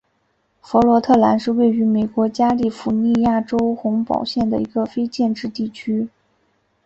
[0.63, 6.09] 弗鲁特兰是位于美国加利福尼亚州洪堡县的一个非建制地区。